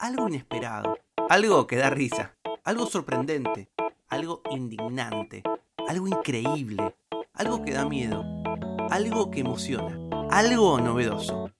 algo 0.00 0.28
inesperado, 0.28 0.98
algo 1.28 1.66
que 1.66 1.76
da 1.76 1.90
risa, 1.90 2.36
algo 2.64 2.86
sorprendente, 2.86 3.68
algo 4.08 4.42
indignante, 4.50 5.42
algo 5.88 6.06
increíble, 6.08 6.96
algo 7.32 7.62
que 7.62 7.72
da 7.72 7.86
miedo, 7.86 8.24
algo 8.90 9.30
que 9.30 9.40
emociona, 9.40 9.98
algo 10.30 10.80
novedoso. 10.80 11.50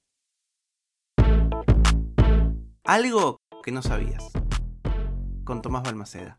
Algo 2.84 3.40
que 3.64 3.72
no 3.72 3.82
sabías. 3.82 4.24
Con 5.44 5.60
Tomás 5.60 5.82
Balmaceda. 5.82 6.38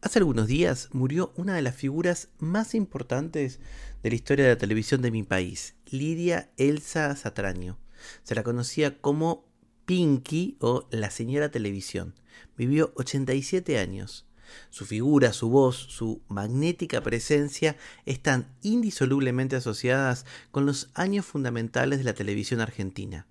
Hace 0.00 0.18
algunos 0.18 0.46
días 0.46 0.88
murió 0.92 1.32
una 1.36 1.54
de 1.54 1.62
las 1.62 1.74
figuras 1.74 2.30
más 2.38 2.74
importantes 2.74 3.60
de 4.02 4.10
la 4.10 4.16
historia 4.16 4.44
de 4.44 4.50
la 4.52 4.58
televisión 4.58 5.00
de 5.00 5.10
mi 5.10 5.22
país, 5.22 5.76
Lidia 5.90 6.50
Elsa 6.56 7.14
Satraño. 7.14 7.81
Se 8.22 8.34
la 8.34 8.42
conocía 8.42 9.00
como 9.00 9.44
Pinky 9.84 10.56
o 10.60 10.86
la 10.90 11.10
señora 11.10 11.50
televisión. 11.50 12.14
Vivió 12.56 12.92
87 12.96 13.78
años. 13.78 14.26
Su 14.70 14.84
figura, 14.84 15.32
su 15.32 15.48
voz, 15.48 15.76
su 15.76 16.22
magnética 16.28 17.00
presencia 17.00 17.76
están 18.06 18.46
indisolublemente 18.62 19.56
asociadas 19.56 20.26
con 20.50 20.66
los 20.66 20.90
años 20.94 21.24
fundamentales 21.26 21.98
de 21.98 22.04
la 22.04 22.14
televisión 22.14 22.60
argentina. 22.60 23.26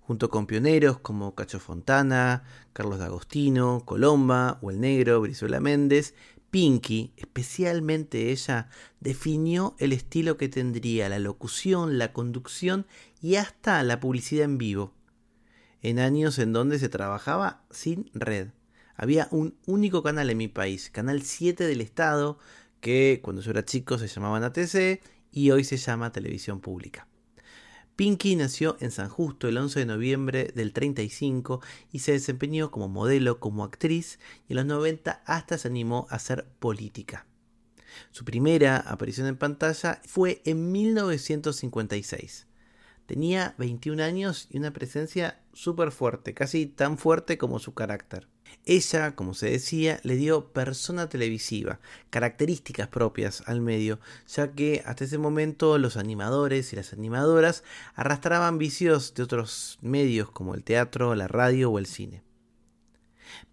Junto 0.00 0.28
con 0.28 0.46
pioneros 0.46 0.98
como 0.98 1.34
Cacho 1.34 1.60
Fontana, 1.60 2.42
Carlos 2.72 2.98
D'Agostino, 2.98 3.84
Colomba 3.84 4.58
o 4.60 4.70
El 4.70 4.80
Negro, 4.80 5.20
Brizuela 5.20 5.60
Méndez, 5.60 6.14
Pinky, 6.50 7.12
especialmente 7.16 8.30
ella, 8.30 8.68
definió 8.98 9.76
el 9.78 9.92
estilo 9.92 10.36
que 10.36 10.48
tendría 10.48 11.08
la 11.08 11.18
locución, 11.18 11.98
la 11.98 12.12
conducción 12.12 12.86
y 13.22 13.36
hasta 13.36 13.82
la 13.82 14.00
publicidad 14.00 14.44
en 14.44 14.58
vivo. 14.58 14.92
En 15.82 15.98
años 15.98 16.38
en 16.38 16.52
donde 16.52 16.78
se 16.78 16.88
trabajaba 16.88 17.64
sin 17.70 18.10
red. 18.12 18.48
Había 18.96 19.28
un 19.30 19.56
único 19.66 20.02
canal 20.02 20.28
en 20.28 20.36
mi 20.36 20.48
país, 20.48 20.90
Canal 20.90 21.22
7 21.22 21.64
del 21.64 21.80
Estado, 21.80 22.38
que 22.80 23.20
cuando 23.22 23.40
yo 23.42 23.52
era 23.52 23.64
chico 23.64 23.96
se 23.96 24.08
llamaba 24.08 24.44
ATC 24.44 25.00
y 25.32 25.50
hoy 25.52 25.64
se 25.64 25.76
llama 25.76 26.12
Televisión 26.12 26.60
Pública. 26.60 27.06
Pinky 28.00 28.34
nació 28.34 28.78
en 28.80 28.92
San 28.92 29.10
Justo 29.10 29.46
el 29.46 29.58
11 29.58 29.80
de 29.80 29.84
noviembre 29.84 30.52
del 30.54 30.72
35 30.72 31.60
y 31.92 31.98
se 31.98 32.12
desempeñó 32.12 32.70
como 32.70 32.88
modelo, 32.88 33.40
como 33.40 33.62
actriz 33.62 34.18
y 34.48 34.54
en 34.54 34.56
los 34.56 34.64
90 34.64 35.22
hasta 35.26 35.58
se 35.58 35.68
animó 35.68 36.06
a 36.08 36.14
hacer 36.14 36.46
política. 36.60 37.26
Su 38.10 38.24
primera 38.24 38.78
aparición 38.78 39.26
en 39.26 39.36
pantalla 39.36 40.00
fue 40.06 40.40
en 40.46 40.72
1956. 40.72 42.46
Tenía 43.10 43.56
21 43.58 44.04
años 44.04 44.46
y 44.50 44.58
una 44.58 44.72
presencia 44.72 45.40
súper 45.52 45.90
fuerte, 45.90 46.32
casi 46.32 46.66
tan 46.66 46.96
fuerte 46.96 47.38
como 47.38 47.58
su 47.58 47.74
carácter. 47.74 48.28
Ella, 48.64 49.16
como 49.16 49.34
se 49.34 49.50
decía, 49.50 49.98
le 50.04 50.14
dio 50.14 50.52
persona 50.52 51.08
televisiva, 51.08 51.80
características 52.10 52.86
propias 52.86 53.42
al 53.48 53.62
medio, 53.62 53.98
ya 54.28 54.52
que 54.52 54.84
hasta 54.86 55.02
ese 55.02 55.18
momento 55.18 55.76
los 55.76 55.96
animadores 55.96 56.72
y 56.72 56.76
las 56.76 56.92
animadoras 56.92 57.64
arrastraban 57.96 58.58
vicios 58.58 59.12
de 59.14 59.24
otros 59.24 59.80
medios 59.82 60.30
como 60.30 60.54
el 60.54 60.62
teatro, 60.62 61.16
la 61.16 61.26
radio 61.26 61.68
o 61.68 61.80
el 61.80 61.86
cine. 61.86 62.22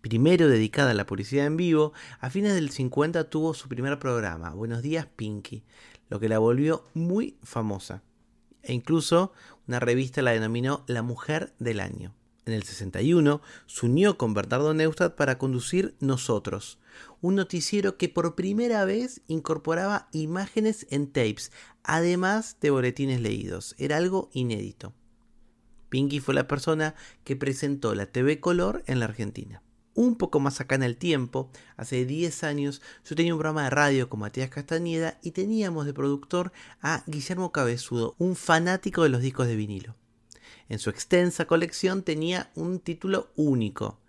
Primero 0.01 0.49
dedicada 0.49 0.91
a 0.91 0.93
la 0.93 1.07
publicidad 1.07 1.47
en 1.47 1.57
vivo, 1.57 1.93
a 2.19 2.29
fines 2.29 2.53
del 2.53 2.69
50 2.69 3.31
tuvo 3.31 3.55
su 3.55 3.67
primer 3.69 3.97
programa, 3.97 4.51
Buenos 4.51 4.83
días 4.83 5.07
Pinky, 5.15 5.63
lo 6.09 6.19
que 6.19 6.29
la 6.29 6.37
volvió 6.37 6.85
muy 6.93 7.39
famosa 7.41 8.03
e 8.63 8.73
incluso 8.73 9.31
una 9.67 9.79
revista 9.79 10.21
la 10.21 10.31
denominó 10.31 10.83
La 10.87 11.01
Mujer 11.01 11.53
del 11.59 11.79
Año. 11.79 12.13
En 12.45 12.53
el 12.53 12.63
61 12.63 13.41
se 13.65 13.85
unió 13.85 14.17
con 14.17 14.33
Bernardo 14.33 14.73
Neustadt 14.73 15.15
para 15.15 15.37
conducir 15.37 15.95
Nosotros, 15.99 16.79
un 17.19 17.35
noticiero 17.35 17.97
que 17.97 18.07
por 18.07 18.35
primera 18.35 18.85
vez 18.85 19.21
incorporaba 19.27 20.07
imágenes 20.13 20.87
en 20.89 21.07
tapes, 21.07 21.51
además 21.83 22.57
de 22.61 22.69
boletines 22.69 23.19
leídos. 23.19 23.75
Era 23.77 23.97
algo 23.97 24.29
inédito. 24.31 24.93
Pinky 25.89 26.19
fue 26.19 26.33
la 26.33 26.47
persona 26.47 26.95
que 27.23 27.35
presentó 27.35 27.93
la 27.95 28.05
TV 28.05 28.39
Color 28.39 28.83
en 28.87 28.99
la 28.99 29.05
Argentina 29.05 29.61
un 29.97 30.15
poco 30.15 30.39
más 30.39 30.61
acá 30.61 30.75
en 30.75 30.83
el 30.83 30.95
tiempo, 30.95 31.49
hace 31.75 32.05
10 32.05 32.43
años, 32.43 32.83
yo 33.03 33.15
tenía 33.15 33.33
un 33.33 33.39
programa 33.39 33.63
de 33.63 33.71
radio 33.71 34.09
con 34.09 34.19
Matías 34.19 34.51
Castañeda 34.51 35.17
y 35.23 35.31
teníamos 35.31 35.87
de 35.87 35.93
productor 35.93 36.53
a 36.81 37.03
Guillermo 37.07 37.51
Cabezudo, 37.51 38.15
un 38.19 38.35
fanático 38.35 39.01
de 39.01 39.09
los 39.09 39.21
discos 39.21 39.47
de 39.47 39.55
vinilo. 39.55 39.95
En 40.69 40.77
su 40.77 40.91
extensa 40.91 41.45
colección 41.45 42.03
tenía 42.03 42.51
un 42.53 42.79
título 42.79 43.31
único, 43.35 43.99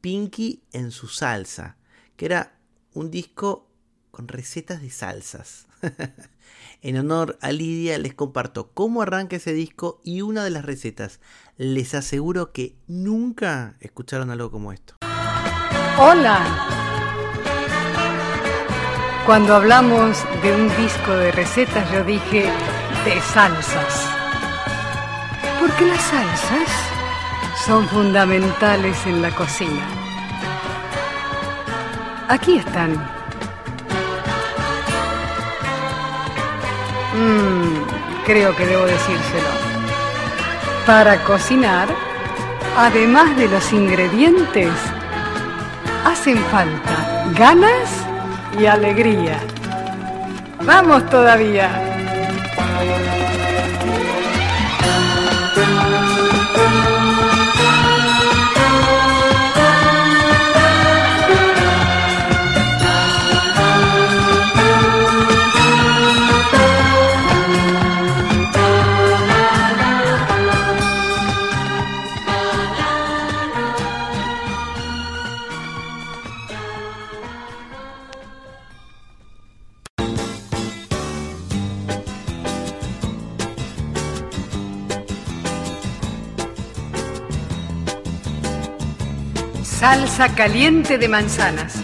Pinky 0.00 0.62
en 0.72 0.92
su 0.92 1.08
salsa, 1.08 1.76
que 2.16 2.26
era 2.26 2.60
un 2.94 3.10
disco 3.10 3.68
con 4.12 4.28
recetas 4.28 4.80
de 4.80 4.90
salsas. 4.90 5.66
en 6.82 6.98
honor 6.98 7.36
a 7.40 7.50
Lidia 7.50 7.98
les 7.98 8.14
comparto 8.14 8.70
cómo 8.74 9.02
arranca 9.02 9.36
ese 9.36 9.54
disco 9.54 10.00
y 10.04 10.22
una 10.22 10.44
de 10.44 10.50
las 10.50 10.64
recetas. 10.64 11.18
Les 11.56 11.94
aseguro 11.94 12.52
que 12.52 12.76
nunca 12.86 13.76
escucharon 13.80 14.30
algo 14.30 14.52
como 14.52 14.72
esto. 14.72 15.01
Hola. 15.98 16.38
Cuando 19.26 19.54
hablamos 19.54 20.24
de 20.42 20.54
un 20.54 20.74
disco 20.76 21.12
de 21.12 21.30
recetas, 21.32 21.90
yo 21.92 22.02
dije 22.02 22.50
de 23.04 23.20
salsas. 23.20 24.08
Porque 25.60 25.84
las 25.84 26.00
salsas 26.00 26.68
son 27.66 27.86
fundamentales 27.88 28.96
en 29.06 29.20
la 29.20 29.30
cocina. 29.32 29.82
Aquí 32.28 32.56
están. 32.56 32.92
Mmm, 37.14 38.24
creo 38.24 38.56
que 38.56 38.66
debo 38.66 38.86
decírselo. 38.86 39.48
Para 40.86 41.22
cocinar, 41.24 41.88
además 42.78 43.36
de 43.36 43.48
los 43.48 43.72
ingredientes, 43.74 44.72
hacen 46.04 46.38
falta 46.44 47.26
ganas 47.38 47.90
y 48.58 48.66
alegría. 48.66 49.38
Vamos 50.64 51.08
todavía. 51.08 51.91
Salsa 89.82 90.28
caliente 90.28 90.96
de 90.96 91.08
manzanas. 91.08 91.74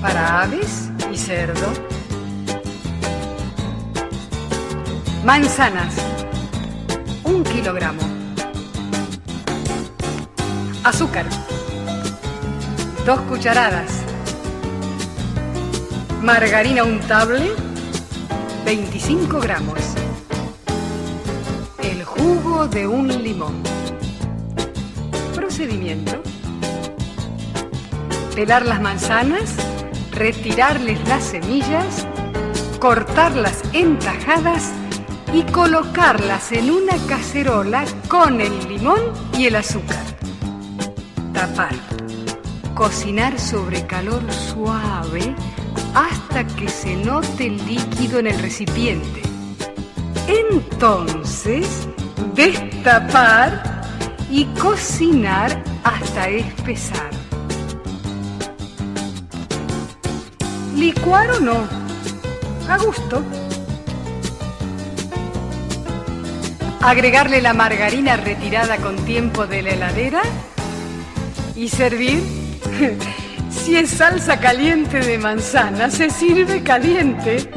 Para 0.00 0.40
aves 0.44 0.88
y 1.12 1.16
cerdo. 1.18 1.66
Manzanas. 5.26 5.94
Un 7.24 7.44
kilogramo. 7.44 8.00
Azúcar. 10.84 11.26
Dos 13.04 13.20
cucharadas. 13.20 13.90
Margarina 16.22 16.82
untable. 16.82 17.52
25 18.64 19.38
gramos. 19.38 19.80
El 21.82 22.04
jugo 22.04 22.68
de 22.68 22.86
un 22.86 23.08
limón 23.22 23.71
procedimiento. 25.62 26.22
Pelar 28.34 28.66
las 28.66 28.80
manzanas, 28.80 29.54
retirarles 30.10 31.06
las 31.08 31.24
semillas, 31.24 32.06
cortarlas 32.80 33.62
en 33.72 33.98
tajadas 33.98 34.72
y 35.32 35.42
colocarlas 35.44 36.50
en 36.52 36.70
una 36.70 36.96
cacerola 37.06 37.84
con 38.08 38.40
el 38.40 38.68
limón 38.68 39.00
y 39.38 39.46
el 39.46 39.56
azúcar. 39.56 40.02
Tapar. 41.32 41.74
Cocinar 42.74 43.38
sobre 43.38 43.86
calor 43.86 44.22
suave 44.32 45.34
hasta 45.94 46.44
que 46.56 46.68
se 46.68 46.96
note 46.96 47.46
el 47.46 47.64
líquido 47.66 48.18
en 48.18 48.26
el 48.26 48.38
recipiente. 48.40 49.22
Entonces, 50.26 51.86
destapar 52.34 53.71
y 54.32 54.46
cocinar 54.58 55.62
hasta 55.84 56.30
espesar. 56.30 57.10
Licuar 60.74 61.30
o 61.32 61.40
no, 61.40 61.68
a 62.66 62.78
gusto. 62.78 63.22
Agregarle 66.80 67.42
la 67.42 67.52
margarina 67.52 68.16
retirada 68.16 68.78
con 68.78 68.96
tiempo 69.04 69.46
de 69.46 69.62
la 69.62 69.70
heladera 69.70 70.22
y 71.54 71.68
servir. 71.68 72.22
Si 73.50 73.76
es 73.76 73.90
salsa 73.90 74.40
caliente 74.40 74.98
de 74.98 75.18
manzana, 75.18 75.88
se 75.88 76.10
sirve 76.10 76.64
caliente. 76.64 77.48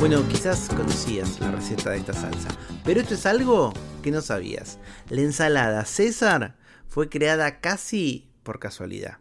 Bueno, 0.00 0.26
quizás 0.26 0.70
conocías 0.70 1.38
la 1.40 1.50
receta 1.50 1.90
de 1.90 1.98
esta 1.98 2.14
salsa, 2.14 2.48
pero 2.86 3.02
esto 3.02 3.12
es 3.12 3.26
algo 3.26 3.74
que 4.02 4.10
no 4.10 4.22
sabías. 4.22 4.78
La 5.10 5.20
ensalada 5.20 5.84
César 5.84 6.56
fue 6.88 7.10
creada 7.10 7.60
casi 7.60 8.30
por 8.42 8.58
casualidad. 8.58 9.18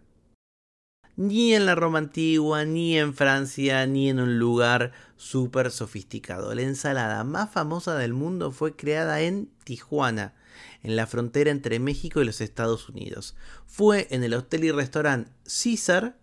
Ni 1.17 1.53
en 1.53 1.65
la 1.65 1.75
Roma 1.75 1.99
antigua, 1.99 2.63
ni 2.63 2.97
en 2.97 3.13
Francia, 3.13 3.85
ni 3.87 4.09
en 4.09 4.21
un 4.21 4.39
lugar 4.39 4.93
súper 5.17 5.69
sofisticado. 5.69 6.55
La 6.55 6.61
ensalada 6.61 7.25
más 7.25 7.51
famosa 7.51 7.97
del 7.97 8.13
mundo 8.13 8.53
fue 8.53 8.77
creada 8.77 9.19
en 9.19 9.51
Tijuana, 9.65 10.33
en 10.81 10.95
la 10.95 11.07
frontera 11.07 11.51
entre 11.51 11.79
México 11.79 12.21
y 12.21 12.25
los 12.25 12.39
Estados 12.39 12.87
Unidos. 12.87 13.35
Fue 13.65 14.07
en 14.11 14.23
el 14.23 14.33
hotel 14.33 14.63
y 14.63 14.71
restaurante 14.71 15.29
César, 15.43 16.17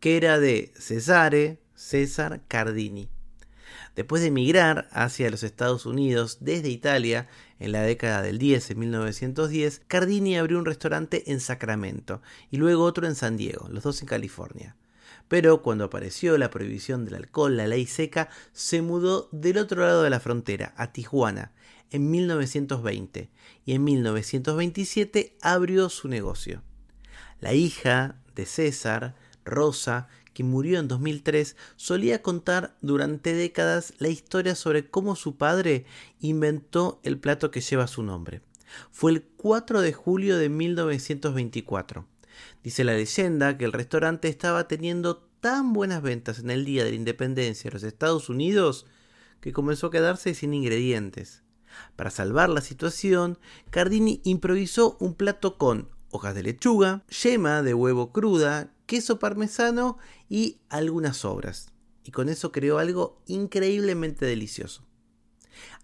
que 0.00 0.18
era 0.18 0.38
de 0.38 0.70
Cesare 0.76 1.62
César 1.74 2.42
Cardini. 2.46 3.08
Después 3.94 4.22
de 4.22 4.28
emigrar 4.28 4.88
hacia 4.90 5.30
los 5.30 5.42
Estados 5.42 5.84
Unidos 5.84 6.38
desde 6.40 6.70
Italia 6.70 7.28
en 7.58 7.72
la 7.72 7.82
década 7.82 8.22
del 8.22 8.38
10, 8.38 8.70
en 8.70 8.78
1910, 8.78 9.82
Cardini 9.86 10.38
abrió 10.38 10.58
un 10.58 10.64
restaurante 10.64 11.30
en 11.30 11.40
Sacramento 11.40 12.22
y 12.50 12.56
luego 12.56 12.84
otro 12.84 13.06
en 13.06 13.14
San 13.14 13.36
Diego, 13.36 13.68
los 13.68 13.82
dos 13.82 14.00
en 14.00 14.08
California. 14.08 14.76
Pero 15.28 15.62
cuando 15.62 15.84
apareció 15.84 16.38
la 16.38 16.50
prohibición 16.50 17.04
del 17.04 17.16
alcohol, 17.16 17.56
la 17.56 17.66
ley 17.66 17.86
seca, 17.86 18.30
se 18.52 18.80
mudó 18.82 19.28
del 19.30 19.58
otro 19.58 19.82
lado 19.82 20.02
de 20.02 20.10
la 20.10 20.20
frontera, 20.20 20.72
a 20.76 20.92
Tijuana, 20.92 21.52
en 21.90 22.10
1920, 22.10 23.30
y 23.66 23.72
en 23.74 23.84
1927 23.84 25.36
abrió 25.42 25.90
su 25.90 26.08
negocio. 26.08 26.62
La 27.40 27.52
hija 27.52 28.16
de 28.34 28.46
César, 28.46 29.14
Rosa, 29.44 30.08
que 30.32 30.44
murió 30.44 30.78
en 30.78 30.88
2003, 30.88 31.56
solía 31.76 32.22
contar 32.22 32.76
durante 32.80 33.34
décadas 33.34 33.94
la 33.98 34.08
historia 34.08 34.54
sobre 34.54 34.88
cómo 34.88 35.16
su 35.16 35.36
padre 35.36 35.84
inventó 36.20 37.00
el 37.02 37.18
plato 37.18 37.50
que 37.50 37.60
lleva 37.60 37.86
su 37.86 38.02
nombre. 38.02 38.42
Fue 38.90 39.12
el 39.12 39.22
4 39.22 39.80
de 39.80 39.92
julio 39.92 40.38
de 40.38 40.48
1924. 40.48 42.06
Dice 42.62 42.84
la 42.84 42.94
leyenda 42.94 43.58
que 43.58 43.64
el 43.64 43.72
restaurante 43.72 44.28
estaba 44.28 44.68
teniendo 44.68 45.28
tan 45.40 45.72
buenas 45.72 46.02
ventas 46.02 46.38
en 46.38 46.50
el 46.50 46.64
día 46.64 46.84
de 46.84 46.90
la 46.90 46.96
independencia 46.96 47.68
de 47.68 47.74
los 47.74 47.82
Estados 47.82 48.28
Unidos 48.28 48.86
que 49.40 49.52
comenzó 49.52 49.88
a 49.88 49.90
quedarse 49.90 50.34
sin 50.34 50.54
ingredientes. 50.54 51.42
Para 51.96 52.10
salvar 52.10 52.48
la 52.48 52.60
situación, 52.60 53.38
Cardini 53.70 54.20
improvisó 54.24 54.96
un 55.00 55.14
plato 55.14 55.58
con 55.58 55.88
hojas 56.12 56.34
de 56.36 56.44
lechuga, 56.44 57.04
yema 57.08 57.62
de 57.62 57.74
huevo 57.74 58.12
cruda, 58.12 58.72
queso 58.86 59.18
parmesano 59.18 59.98
y 60.28 60.58
algunas 60.68 61.16
sobras. 61.16 61.70
Y 62.04 62.12
con 62.12 62.28
eso 62.28 62.52
creó 62.52 62.78
algo 62.78 63.20
increíblemente 63.26 64.26
delicioso. 64.26 64.84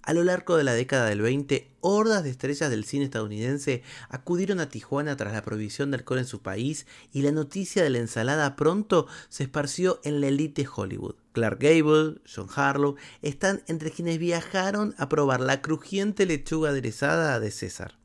A 0.03 0.15
lo 0.15 0.25
largo 0.25 0.57
de 0.57 0.65
la 0.65 0.73
década 0.73 1.07
del 1.07 1.21
20, 1.21 1.71
hordas 1.81 2.25
de 2.25 2.31
estrellas 2.31 2.71
del 2.71 2.85
cine 2.85 3.05
estadounidense 3.05 3.83
acudieron 4.09 4.59
a 4.59 4.69
Tijuana 4.69 5.17
tras 5.17 5.35
la 5.35 5.43
prohibición 5.43 5.91
del 5.91 6.01
alcohol 6.01 6.21
en 6.21 6.25
su 6.25 6.41
país 6.41 6.87
y 7.13 7.23
la 7.23 7.33
noticia 7.33 7.83
de 7.83 7.91
la 7.91 7.99
ensalada 7.99 8.57
pronto 8.57 9.07
se 9.29 9.43
esparció 9.43 10.01
en 10.05 10.21
la 10.21 10.29
elite 10.29 10.67
Hollywood. 10.75 11.17
Clark 11.33 11.61
Gable, 11.61 12.23
John 12.25 12.49
Harlow 12.55 12.97
están 13.21 13.63
entre 13.67 13.91
quienes 13.91 14.19
viajaron 14.19 14.95
a 14.97 15.09
probar 15.09 15.41
la 15.41 15.61
crujiente 15.61 16.25
lechuga 16.25 16.71
aderezada 16.71 17.39
de 17.39 17.51
César. 17.51 17.99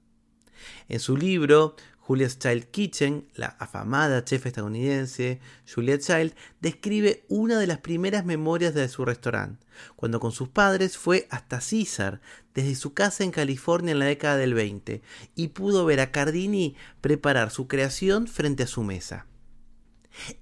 En 0.89 0.99
su 0.99 1.17
libro 1.17 1.75
Julia's 2.05 2.38
Child 2.38 2.65
Kitchen, 2.65 3.29
la 3.33 3.55
afamada 3.59 4.25
chef 4.25 4.45
estadounidense 4.45 5.39
Julia 5.65 5.97
Child, 5.97 6.35
describe 6.59 7.23
una 7.29 7.57
de 7.57 7.65
las 7.65 7.77
primeras 7.77 8.25
memorias 8.25 8.73
de 8.73 8.89
su 8.89 9.05
restaurante, 9.05 9.65
cuando 9.95 10.19
con 10.19 10.33
sus 10.33 10.50
padres 10.50 10.97
fue 10.97 11.27
hasta 11.29 11.61
César, 11.61 12.19
desde 12.53 12.75
su 12.75 12.94
casa 12.94 13.23
en 13.23 13.31
California 13.31 13.94
en 13.94 14.00
la 14.00 14.05
década 14.05 14.35
del 14.35 14.53
20, 14.53 15.01
y 15.35 15.47
pudo 15.50 15.85
ver 15.85 16.01
a 16.01 16.11
Cardini 16.11 16.75
preparar 17.00 17.51
su 17.51 17.69
creación 17.69 18.27
frente 18.27 18.63
a 18.63 18.67
su 18.67 18.83
mesa. 18.83 19.25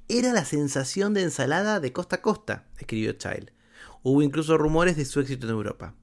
Era 0.07 0.33
la 0.33 0.45
sensación 0.45 1.13
de 1.13 1.21
ensalada 1.21 1.79
de 1.79 1.93
costa 1.93 2.17
a 2.17 2.21
costa, 2.21 2.65
escribió 2.79 3.13
Child. 3.13 3.51
Hubo 4.01 4.23
incluso 4.23 4.57
rumores 4.57 4.97
de 4.97 5.05
su 5.05 5.19
éxito 5.19 5.45
en 5.45 5.53
Europa. 5.53 5.93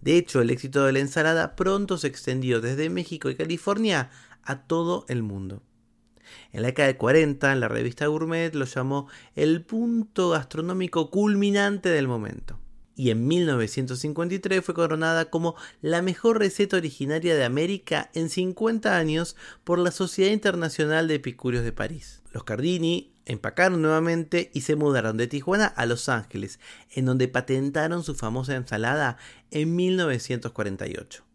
De 0.00 0.16
hecho, 0.16 0.40
el 0.40 0.50
éxito 0.50 0.84
de 0.84 0.92
la 0.92 0.98
ensalada 1.00 1.56
pronto 1.56 1.98
se 1.98 2.06
extendió 2.06 2.60
desde 2.60 2.88
México 2.88 3.28
y 3.28 3.36
California 3.36 4.10
a 4.42 4.62
todo 4.66 5.04
el 5.08 5.22
mundo. 5.22 5.62
En 6.52 6.62
la 6.62 6.68
década 6.68 6.88
de 6.88 6.96
40, 6.96 7.54
la 7.56 7.68
revista 7.68 8.06
Gourmet 8.06 8.54
lo 8.54 8.64
llamó 8.64 9.08
el 9.34 9.62
punto 9.62 10.30
gastronómico 10.30 11.10
culminante 11.10 11.88
del 11.88 12.08
momento. 12.08 12.58
Y 12.96 13.10
en 13.10 13.26
1953 13.26 14.62
fue 14.62 14.74
coronada 14.74 15.30
como 15.30 15.54
la 15.80 16.02
mejor 16.02 16.38
receta 16.38 16.76
originaria 16.76 17.34
de 17.34 17.44
América 17.44 18.10
en 18.12 18.28
50 18.28 18.96
años 18.96 19.36
por 19.64 19.78
la 19.78 19.90
Sociedad 19.90 20.32
Internacional 20.32 21.08
de 21.08 21.14
Epicúreos 21.14 21.64
de 21.64 21.72
París. 21.72 22.22
Los 22.32 22.44
Cardini 22.44 23.14
empacaron 23.24 23.80
nuevamente 23.80 24.50
y 24.52 24.62
se 24.62 24.76
mudaron 24.76 25.16
de 25.16 25.28
Tijuana 25.28 25.66
a 25.66 25.86
Los 25.86 26.08
Ángeles, 26.08 26.60
en 26.90 27.06
donde 27.06 27.28
patentaron 27.28 28.02
su 28.02 28.14
famosa 28.14 28.54
ensalada 28.54 29.16
en 29.50 29.76
1948. 29.76 31.29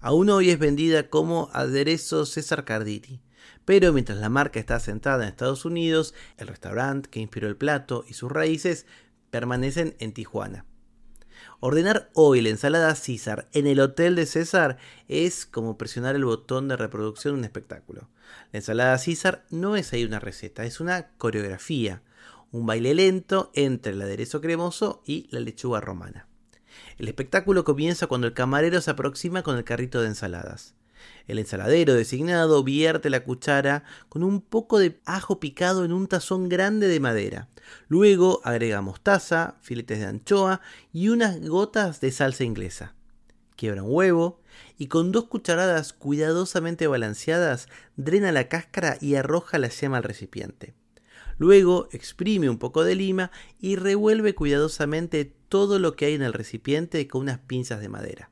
Aún 0.00 0.30
hoy 0.30 0.50
es 0.50 0.58
vendida 0.58 1.10
como 1.10 1.50
aderezo 1.52 2.24
César 2.24 2.64
Cardini. 2.64 3.20
Pero 3.64 3.92
mientras 3.92 4.18
la 4.18 4.28
marca 4.28 4.60
está 4.60 4.78
sentada 4.80 5.24
en 5.24 5.30
Estados 5.30 5.64
Unidos, 5.64 6.14
el 6.36 6.46
restaurante 6.46 7.10
que 7.10 7.20
inspiró 7.20 7.48
el 7.48 7.56
plato 7.56 8.04
y 8.08 8.14
sus 8.14 8.30
raíces 8.30 8.86
permanecen 9.30 9.96
en 9.98 10.12
Tijuana. 10.12 10.64
Ordenar 11.60 12.10
hoy 12.14 12.40
la 12.40 12.50
ensalada 12.50 12.94
César 12.94 13.48
en 13.52 13.66
el 13.66 13.80
hotel 13.80 14.14
de 14.14 14.26
César 14.26 14.78
es 15.08 15.44
como 15.44 15.76
presionar 15.76 16.14
el 16.14 16.24
botón 16.24 16.68
de 16.68 16.76
reproducción 16.76 17.34
de 17.34 17.38
un 17.40 17.44
espectáculo. 17.44 18.08
La 18.52 18.60
ensalada 18.60 18.96
César 18.98 19.44
no 19.50 19.76
es 19.76 19.92
ahí 19.92 20.04
una 20.04 20.20
receta, 20.20 20.64
es 20.64 20.80
una 20.80 21.08
coreografía, 21.16 22.02
un 22.52 22.66
baile 22.66 22.94
lento 22.94 23.50
entre 23.54 23.92
el 23.92 24.02
aderezo 24.02 24.40
cremoso 24.40 25.02
y 25.04 25.28
la 25.30 25.40
lechuga 25.40 25.80
romana. 25.80 26.28
El 26.98 27.08
espectáculo 27.08 27.64
comienza 27.64 28.06
cuando 28.06 28.26
el 28.26 28.34
camarero 28.34 28.80
se 28.80 28.90
aproxima 28.90 29.42
con 29.42 29.56
el 29.56 29.64
carrito 29.64 30.00
de 30.00 30.08
ensaladas. 30.08 30.74
El 31.26 31.38
ensaladero 31.38 31.94
designado 31.94 32.64
vierte 32.64 33.10
la 33.10 33.22
cuchara 33.24 33.84
con 34.08 34.22
un 34.22 34.40
poco 34.40 34.78
de 34.78 34.98
ajo 35.04 35.40
picado 35.40 35.84
en 35.84 35.92
un 35.92 36.08
tazón 36.08 36.48
grande 36.48 36.88
de 36.88 37.00
madera. 37.00 37.48
Luego 37.88 38.40
agrega 38.44 38.80
mostaza, 38.80 39.56
filetes 39.60 40.00
de 40.00 40.06
anchoa 40.06 40.60
y 40.92 41.08
unas 41.08 41.40
gotas 41.46 42.00
de 42.00 42.10
salsa 42.10 42.44
inglesa. 42.44 42.94
Quiebra 43.56 43.82
un 43.82 43.92
huevo 43.92 44.40
y 44.78 44.86
con 44.86 45.12
dos 45.12 45.24
cucharadas 45.24 45.92
cuidadosamente 45.92 46.86
balanceadas 46.86 47.68
drena 47.96 48.32
la 48.32 48.48
cáscara 48.48 48.96
y 49.00 49.16
arroja 49.16 49.58
la 49.58 49.68
yema 49.68 49.98
al 49.98 50.04
recipiente. 50.04 50.74
Luego 51.38 51.88
exprime 51.92 52.50
un 52.50 52.58
poco 52.58 52.84
de 52.84 52.96
lima 52.96 53.30
y 53.60 53.76
revuelve 53.76 54.34
cuidadosamente 54.34 55.24
todo 55.48 55.78
lo 55.78 55.94
que 55.94 56.06
hay 56.06 56.14
en 56.14 56.22
el 56.22 56.32
recipiente 56.32 57.06
con 57.08 57.22
unas 57.22 57.38
pinzas 57.38 57.80
de 57.80 57.88
madera. 57.88 58.30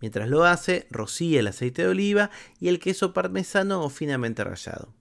Mientras 0.00 0.28
lo 0.28 0.44
hace, 0.44 0.86
rocía 0.90 1.40
el 1.40 1.46
aceite 1.46 1.82
de 1.82 1.88
oliva 1.88 2.30
y 2.60 2.68
el 2.68 2.78
queso 2.78 3.12
parmesano 3.12 3.82
o 3.82 3.88
finamente 3.88 4.44
rallado. 4.44 4.94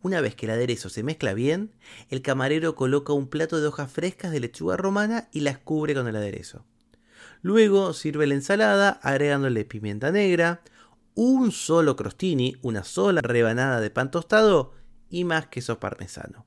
Una 0.00 0.20
vez 0.20 0.34
que 0.34 0.46
el 0.46 0.52
aderezo 0.52 0.88
se 0.88 1.02
mezcla 1.02 1.34
bien, 1.34 1.72
el 2.08 2.22
camarero 2.22 2.76
coloca 2.76 3.12
un 3.12 3.28
plato 3.28 3.60
de 3.60 3.66
hojas 3.66 3.90
frescas 3.90 4.30
de 4.30 4.40
lechuga 4.40 4.76
romana 4.76 5.28
y 5.32 5.40
las 5.40 5.58
cubre 5.58 5.94
con 5.94 6.06
el 6.06 6.16
aderezo. 6.16 6.64
Luego 7.42 7.92
sirve 7.92 8.26
la 8.26 8.34
ensalada 8.34 8.90
agregándole 9.02 9.64
pimienta 9.64 10.12
negra, 10.12 10.62
un 11.14 11.50
solo 11.50 11.96
crostini, 11.96 12.56
una 12.62 12.84
sola 12.84 13.20
rebanada 13.22 13.80
de 13.80 13.90
pan 13.90 14.10
tostado 14.10 14.77
y 15.10 15.24
más 15.24 15.46
queso 15.46 15.78
parmesano. 15.80 16.46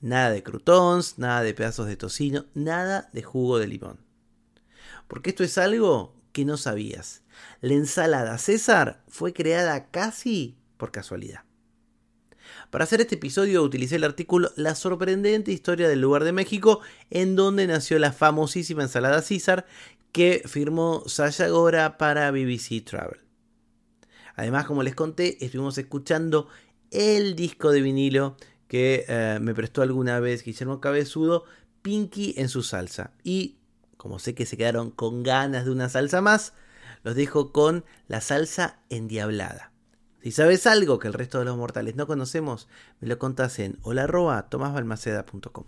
Nada 0.00 0.30
de 0.30 0.42
croutons, 0.42 1.18
nada 1.18 1.42
de 1.42 1.54
pedazos 1.54 1.86
de 1.86 1.96
tocino, 1.96 2.46
nada 2.54 3.08
de 3.12 3.22
jugo 3.22 3.58
de 3.58 3.66
limón. 3.66 4.00
Porque 5.08 5.30
esto 5.30 5.44
es 5.44 5.56
algo 5.58 6.14
que 6.32 6.44
no 6.44 6.56
sabías. 6.56 7.22
La 7.60 7.74
ensalada 7.74 8.36
César 8.38 9.02
fue 9.08 9.32
creada 9.32 9.90
casi 9.90 10.58
por 10.76 10.90
casualidad. 10.90 11.44
Para 12.70 12.84
hacer 12.84 13.00
este 13.00 13.14
episodio 13.14 13.62
utilicé 13.62 13.96
el 13.96 14.04
artículo 14.04 14.50
La 14.56 14.74
sorprendente 14.74 15.52
historia 15.52 15.88
del 15.88 16.00
lugar 16.00 16.24
de 16.24 16.32
México, 16.32 16.80
en 17.10 17.36
donde 17.36 17.66
nació 17.66 17.98
la 17.98 18.12
famosísima 18.12 18.82
ensalada 18.82 19.22
César 19.22 19.66
que 20.12 20.42
firmó 20.46 21.02
Sasha 21.06 21.48
para 21.98 22.30
BBC 22.30 22.84
Travel. 22.84 23.20
Además, 24.36 24.66
como 24.66 24.82
les 24.82 24.94
conté, 24.94 25.44
estuvimos 25.44 25.78
escuchando 25.78 26.48
el 26.90 27.36
disco 27.36 27.70
de 27.70 27.80
vinilo 27.80 28.36
que 28.68 29.04
eh, 29.08 29.38
me 29.40 29.54
prestó 29.54 29.82
alguna 29.82 30.20
vez 30.20 30.44
Guillermo 30.44 30.80
Cabezudo, 30.80 31.44
Pinky 31.82 32.34
en 32.38 32.48
su 32.48 32.62
salsa. 32.62 33.12
Y 33.22 33.56
como 33.96 34.18
sé 34.18 34.34
que 34.34 34.46
se 34.46 34.56
quedaron 34.56 34.90
con 34.90 35.22
ganas 35.22 35.64
de 35.64 35.70
una 35.70 35.88
salsa 35.88 36.20
más, 36.20 36.54
los 37.02 37.14
dejo 37.14 37.52
con 37.52 37.84
la 38.08 38.20
salsa 38.20 38.80
endiablada. 38.90 39.70
Si 40.22 40.30
sabes 40.30 40.66
algo 40.66 40.98
que 40.98 41.08
el 41.08 41.14
resto 41.14 41.38
de 41.38 41.44
los 41.44 41.56
mortales 41.56 41.96
no 41.96 42.06
conocemos, 42.06 42.66
me 43.00 43.08
lo 43.08 43.18
contás 43.18 43.58
en 43.58 43.78
hola.tomasbalmaceda.com. 43.82 45.64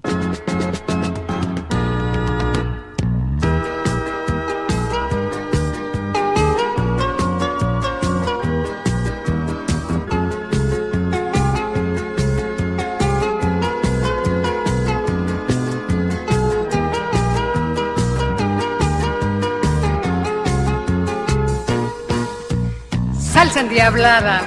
Endiablada. 23.58 24.42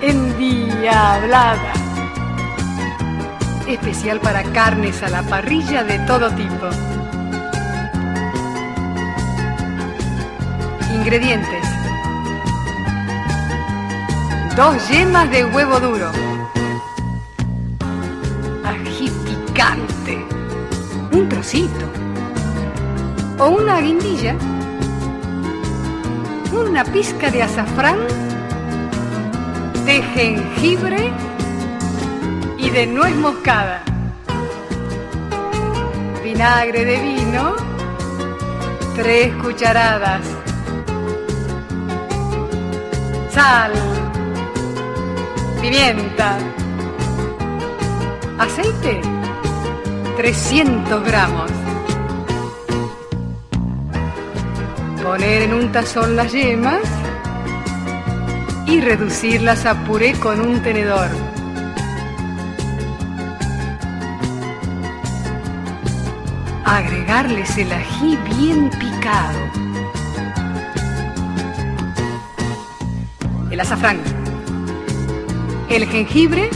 Endiablada. 0.00 1.72
Especial 3.66 4.20
para 4.20 4.44
carnes 4.44 5.02
a 5.02 5.08
la 5.08 5.22
parrilla 5.22 5.82
de 5.82 5.98
todo 6.00 6.30
tipo. 6.30 6.68
Ingredientes. 10.94 11.64
Dos 14.54 14.88
yemas 14.88 15.28
de 15.28 15.44
huevo 15.44 15.80
duro. 15.80 16.12
Ají 18.64 19.10
picante. 19.24 20.24
Un 21.10 21.28
trocito. 21.28 21.86
O 23.40 23.48
una 23.48 23.80
guindilla 23.80 24.36
una 26.52 26.84
pizca 26.84 27.30
de 27.30 27.42
azafrán, 27.42 27.98
de 29.84 30.02
jengibre 30.14 31.10
y 32.58 32.70
de 32.70 32.86
nuez 32.86 33.14
moscada. 33.16 33.82
Vinagre 36.22 36.84
de 36.84 36.96
vino, 36.98 37.56
tres 38.94 39.34
cucharadas. 39.42 40.20
Sal, 43.30 43.72
pimienta, 45.60 46.38
aceite, 48.38 49.00
300 50.16 51.04
gramos. 51.04 51.61
Poner 55.12 55.42
en 55.42 55.52
un 55.52 55.70
tazón 55.70 56.16
las 56.16 56.32
yemas 56.32 56.80
y 58.66 58.80
reducirlas 58.80 59.66
a 59.66 59.74
puré 59.84 60.14
con 60.14 60.40
un 60.40 60.62
tenedor. 60.62 61.10
Agregarles 66.64 67.58
el 67.58 67.72
ají 67.72 68.16
bien 68.38 68.70
picado. 68.70 69.38
El 73.50 73.60
azafrán. 73.60 73.98
El 75.68 75.86
jengibre 75.88 76.48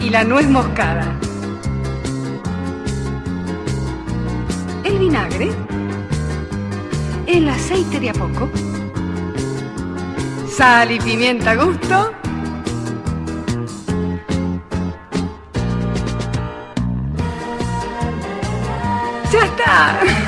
y 0.00 0.10
la 0.10 0.24
nuez 0.24 0.48
moscada. 0.48 1.16
El 4.82 4.98
vinagre 4.98 5.67
el 7.28 7.46
aceite 7.48 8.00
de 8.00 8.10
a 8.10 8.12
poco, 8.14 8.48
sal 10.48 10.90
y 10.90 10.98
pimienta 10.98 11.50
a 11.50 11.56
gusto, 11.56 12.14
¡Ya 19.30 19.44
está! 19.44 20.27